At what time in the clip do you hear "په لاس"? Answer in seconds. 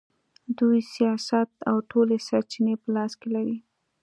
2.81-3.11